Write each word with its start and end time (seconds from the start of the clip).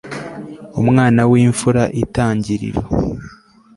umwana 0.81 1.21
w 1.29 1.31
imfura 1.43 1.83
itangiriro 2.03 2.81